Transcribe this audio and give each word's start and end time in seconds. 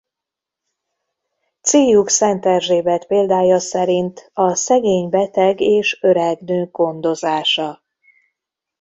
Céljuk 1.61 2.09
Szent 2.09 2.45
Erzsébet 2.45 3.07
példája 3.07 3.59
szerint 3.59 4.29
a 4.33 4.53
szegény 4.55 5.09
beteg 5.09 5.59
és 5.61 5.97
öreg 6.01 6.39
nők 6.39 6.71
gondozása. 6.71 7.81